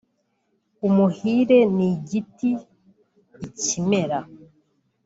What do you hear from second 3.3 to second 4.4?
(ikimera)